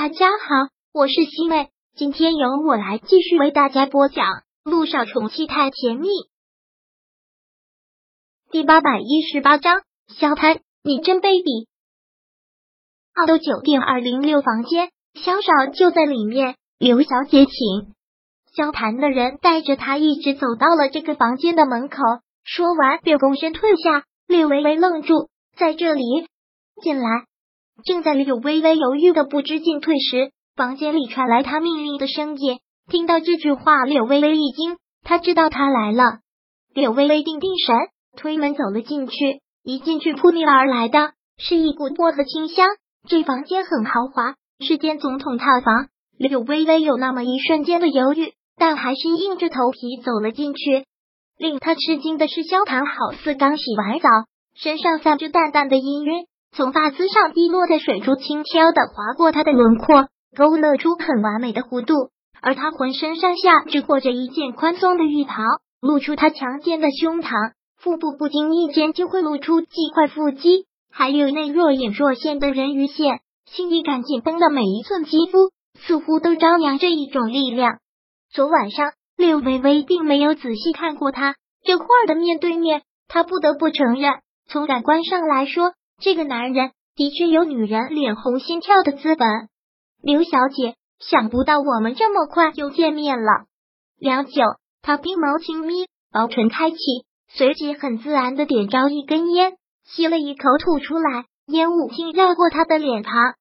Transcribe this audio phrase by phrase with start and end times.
[0.00, 4.26] 大家好，我是西妹，今天由我来继续为大家播讲
[4.62, 6.06] 《陆少宠妻太甜蜜》
[8.52, 9.82] 第八百一十八章。
[10.06, 11.66] 萧谈，你真卑鄙！
[13.12, 16.54] 澳洲酒店二零六房间，萧少就在里面。
[16.78, 17.92] 刘小姐，请。
[18.54, 21.96] 萧谈的人带着他一直走到了这个房间的门口，
[22.44, 24.04] 说完便躬身退下。
[24.28, 26.28] 略微微愣住，在这里，
[26.84, 27.26] 进来。
[27.84, 32.58] 正在柳微微犹豫的不知进退时，房间里传来他命令的声音。
[32.90, 36.20] 听到这句话，柳微微一惊，他知道他来了。
[36.74, 37.76] 柳微微定定神，
[38.16, 39.40] 推门走了进去。
[39.62, 42.66] 一进去，扑面而来的是一股薄荷清香。
[43.06, 45.88] 这房间很豪华，是间总统套房。
[46.18, 50.84] 柳微微有那么一瞬间的犹豫，但还是硬着头皮走了进去。
[51.36, 54.08] 令他吃惊的是，萧唐好似刚洗完澡，
[54.54, 56.26] 身上散着淡淡的氤氲。
[56.52, 61.94] 从发丝上滴落的水珠轻飘的划过他的轮廓，勾勒出很完美的弧度。
[62.40, 65.42] 而他浑身上下只裹着一件宽松的浴袍，
[65.80, 75.50] 露出他强健的胸膛，腹部不经意间就会露出几块腹肌，还有那若隐若现的人鱼线，细腻感紧绷的每一寸肌肤，
[75.80, 77.78] 似乎都张扬着一种力量。
[78.32, 81.34] 昨晚上，柳微微并没有仔细看过他，
[81.64, 85.72] 这会儿的面对面，他不得不承认，从感官上来说。
[86.00, 89.26] 这个男人的确有女人脸红心跳的资本，
[90.00, 93.46] 刘小姐，想不到我们这么快就见面了。
[93.98, 94.42] 良久，
[94.80, 96.76] 他冰眸轻眯，薄唇开启，
[97.28, 99.54] 随即很自然的点着一根烟，
[99.84, 103.34] 吸了一口吐出来，烟雾轻绕过他的脸庞。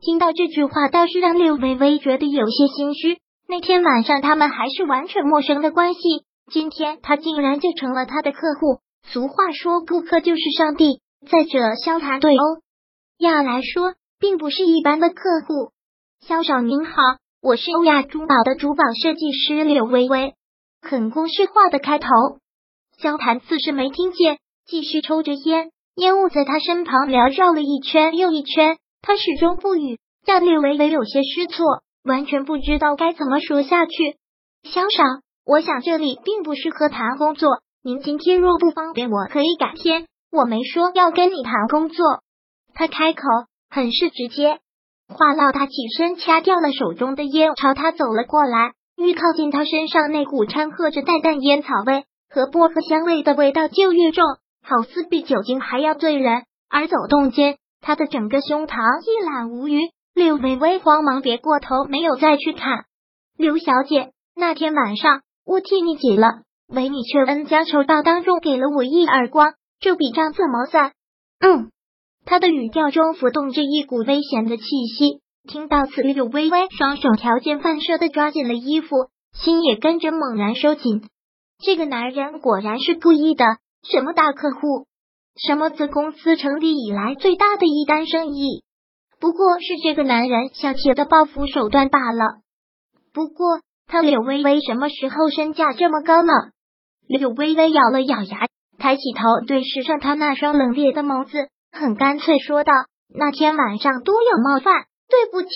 [0.00, 3.18] 听到这句话，倒是让柳微微觉得有些心虚。
[3.48, 6.00] 那天晚上他们还是完全陌生的关系，
[6.52, 8.78] 今天他竟然就成了他的客户。
[9.02, 11.00] 俗话说，顾客就是上帝。
[11.28, 12.62] 再者，萧谈对欧
[13.18, 15.72] 亚来说，并不是一般的客户。
[16.20, 16.92] 萧少您好，
[17.42, 20.34] 我是欧亚珠宝的珠宝设计师柳微微。
[20.80, 22.08] 很公式化的开头，
[22.96, 34.16] 萧谈似是没听见，继续抽着烟，烟雾在他身旁缭绕了一圈又一圈，他始终不语，让柳微微有些失措，完全不知道该怎么说下去。
[34.62, 35.02] 萧少，
[35.44, 37.48] 我想这里并不适合谈工作，
[37.82, 40.06] 您今天若不方便，我可以改天。
[40.36, 42.04] 我没说要跟你谈工作，
[42.74, 43.22] 他开口
[43.70, 44.58] 很是直接。
[45.08, 48.72] 话落，他起身掐掉了手中的烟，朝他走了过来。
[48.98, 54.24] 越靠近他身上，那股掺和着淡淡烟草味和薄荷香味的味道就越重，
[54.62, 56.42] 好似比酒精还要醉人。
[56.68, 59.80] 而走动间，他的整个胸膛一览无余。
[60.14, 62.84] 柳微微慌忙别过头，没有再去看。
[63.38, 69.54] 刘小姐，那天晚上我替你解了唯，你却恩将仇报，当众给了我一耳光。
[69.80, 70.92] 这笔账怎么算？
[71.40, 71.70] 嗯，
[72.24, 74.64] 他的语调中浮动着一股危险的气
[74.96, 75.20] 息。
[75.48, 81.08] 听到此，柳微微双手条件反射的抓紧了衣服，心也跟着猛然收紧。
[81.58, 83.44] 这个男人果然是故意的。
[83.88, 84.86] 什么大客户？
[85.36, 88.64] 什么自公司成立以来最大的一单生意？
[89.20, 92.40] 不过是这个男人小气的报复手段罢了。
[93.12, 96.32] 不过他柳微微什么时候身价这么高呢？
[97.06, 98.48] 柳微微咬了咬牙。
[98.78, 102.72] 抬起头，对视上他那双冷冽的眸子，很干脆说道
[103.14, 105.48] ：“那天晚上多有冒犯，对不起。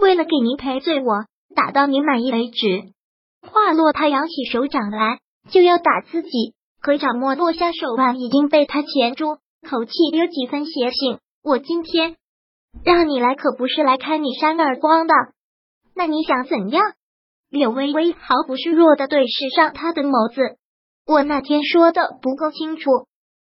[0.00, 2.92] 为了给您赔罪，我打到您满意为止。”
[3.42, 5.18] 话落，他扬起手掌来，
[5.50, 9.36] 就要打自己，可掌握落下手腕已经被他钳住，
[9.68, 11.18] 口气有几分邪性。
[11.42, 12.16] 我今天
[12.84, 15.14] 让你来，可不是来看你扇耳光的。
[15.94, 16.92] 那你想怎样？
[17.50, 20.56] 柳微微毫不示弱的对视上他的眸子。
[21.06, 22.90] 我那天说的不够清楚。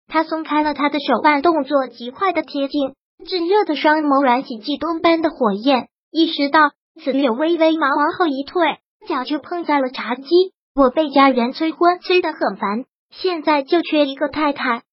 [0.07, 2.93] 他松开了他的手腕，动作极快的贴近，
[3.25, 5.87] 炙热的双眸燃起悸动般的火焰。
[6.11, 10.23] 意识到此，柳微微忙往后一退，脚就碰在了茶几。
[10.75, 14.83] 我被家人催婚，催得很烦，现在就缺一个太太。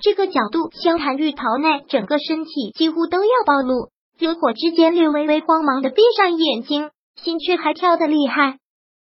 [0.00, 3.90] 这个角度，萧寒玉袍内整个身体几乎都要暴露。
[4.18, 8.58] 热火之间，略微微慌忙的闭上眼睛，心却还跳得厉害。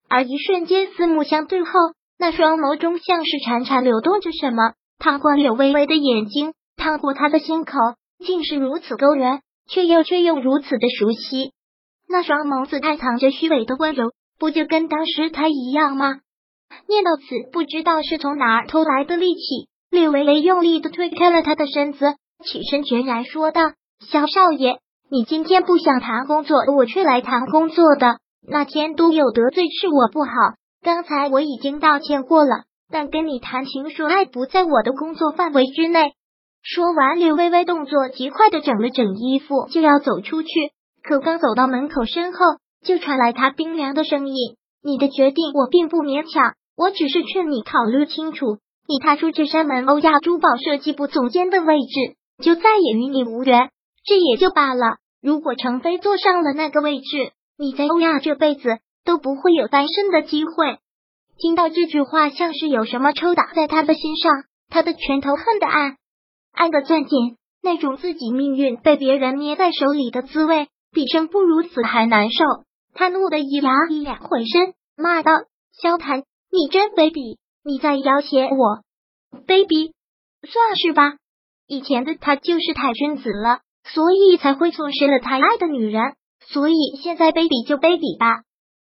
[0.09, 1.69] 而一瞬间，四目相对后。
[2.19, 7.77] 那双眸中像是潺潺流动着什么，烫过柳微微的眼睛，烫过他的心口，
[8.25, 11.51] 竟是如此勾人，却又却又如此的熟悉。
[12.09, 16.19] 那双眸子暗藏着虚伪的温柔，不就跟当时他一样吗？
[16.87, 23.61] 念到此，不知道是从哪儿偷来的力气，柳微微用力的推开了他的身子，起身决然说道
[24.09, 24.79] ：“萧少爷，
[25.11, 28.17] 你今天不想谈工作，我却来谈工作的。
[28.49, 30.29] 那天都有得罪，是我不好。”
[30.87, 36.13] 刚才我已经道歉过了，但跟你谈情说爱不在我的工作范围之内。
[36.63, 40.47] 说完，柳微微动作极快的整了整衣服，就要走出去。
[41.03, 42.39] 可刚走到门口，身后
[42.85, 48.59] 就传来他冰凉的声音：“你的决定我并不勉强，我只是劝你考虑清楚。
[48.87, 53.71] 你踏出这扇门，欧亚珠宝设计部总监的位置就再也与你无缘，
[54.05, 54.99] 这也就罢了。
[55.21, 58.77] 如果程飞坐上了那个位置，你在欧亚这辈子
[59.07, 60.77] 都不会有翻身的机会。”
[61.39, 65.95] 听到这句话，像是有什么抽打在他的心上，他的拳头恨得暗
[66.51, 70.67] 暗的攥紧，那种自己命运被别人捏在手里的滋味。
[70.89, 72.43] 比生不如死还难受，
[72.93, 75.31] 他怒得一牙一两回身，骂道
[75.79, 77.37] ：“萧谈，你真卑鄙！
[77.63, 78.81] 你在要挟我，
[79.45, 79.91] 卑鄙！
[80.41, 81.17] 算是吧。
[81.67, 86.15] 以前的他就是太君子了，所以才会错失了他爱的女人。
[86.47, 88.41] 所以现在卑鄙就卑鄙吧。”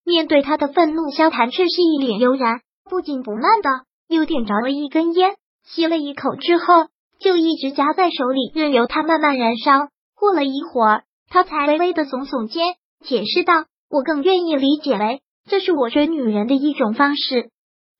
[0.05, 3.69] 面对他的愤怒，萧谈却是一脸悠然，不紧不慢的
[4.07, 6.87] 又点着了一根烟，吸了一口之后，
[7.19, 9.89] 就一直夹在手里，任由它慢慢燃烧。
[10.15, 11.03] 过了一会儿。
[11.31, 12.73] 他才微微的耸耸肩，
[13.05, 17.51] 解释道：“我更愿意理解为这是我追女人的一种方式。”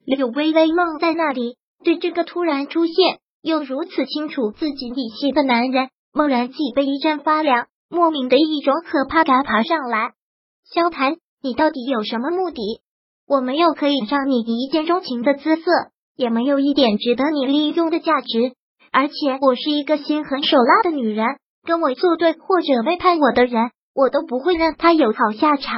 [0.03, 10.13] 柳微微愣在那里，对这个突然出现又如此清楚自己底细的男人，猛然脊背一阵发凉，莫名的一种可怕感爬上来。
[10.73, 12.61] 萧谈，你到底有什么目的？
[13.27, 15.63] 我没有可以让你一见钟情的姿色，
[16.17, 18.53] 也没有一点值得你利用的价值，
[18.91, 21.25] 而且我是一个心狠手辣的女人。
[21.63, 25.75] 跟我作对或者背叛我的人，我都不会让他有好下场。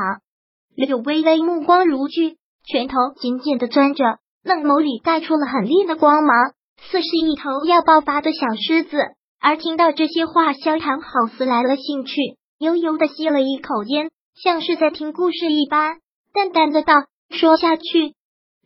[0.75, 8.97] 柳微微目光如炬，拳头紧紧的攥着，嫩眸里带出了狠厉的光芒，似是一头要爆发的小狮子。
[9.39, 12.13] 而听到这些话，萧唐好似来了兴趣，
[12.59, 14.11] 悠悠的吸了一口烟，
[14.43, 15.97] 像是在听故事一般，
[16.33, 16.93] 淡淡的道
[17.29, 18.15] ：“说下去。”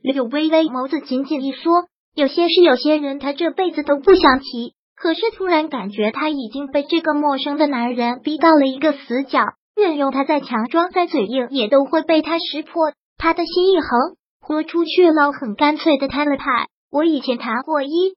[0.01, 1.69] 柳微微眸子紧紧一缩，
[2.15, 4.73] 有些事，有些人，他这辈子都不想提。
[4.95, 9.41] 可是突然感觉他已经被这个陌生的男人逼到了一个死角，
[9.75, 12.93] 任由他再强装再嘴硬，也都会被他识破。
[13.17, 16.67] 他的心一横，豁出去了，很干脆的摊了牌。
[16.89, 18.15] 我以前谈过一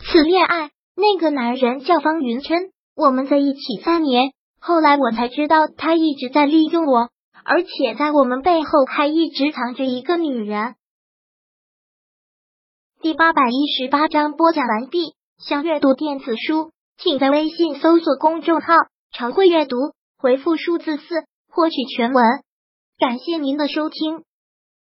[0.00, 7.10] 次恋爱，那个男人叫方云琛，我们在一起三年，后来我才知道他一直在利用我，
[7.44, 10.74] 而且在我们背后还一直藏着一个女人。
[13.00, 15.14] 第八百一十八章播讲完毕。
[15.38, 18.74] 想阅读电子书，请在微信搜索公众号
[19.14, 19.76] “常会阅读”，
[20.18, 22.24] 回复数字四获取全文。
[22.98, 24.24] 感谢您的收听。